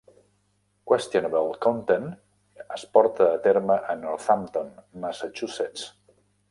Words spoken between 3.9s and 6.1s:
a Northampton, Massachusetts.